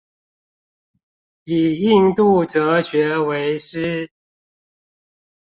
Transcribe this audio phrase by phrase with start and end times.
[1.43, 4.09] 以印度哲學為師